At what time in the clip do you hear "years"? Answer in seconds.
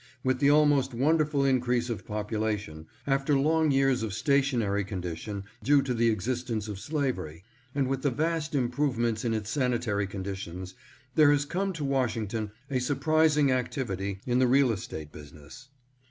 3.69-4.01